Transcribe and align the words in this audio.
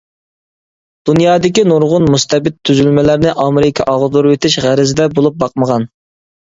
دۇنيادىكى 1.09 1.65
نۇرغۇن 1.73 2.09
مۇستەبىت 2.15 2.59
تۈزۈلمىلەرنى 2.71 3.37
ئامېرىكا 3.45 3.89
ئاغدۇرۇۋېتىش 3.95 4.61
غەرىزىدە 4.67 5.11
بولۇپ 5.19 5.41
باقمىغان. 5.47 5.91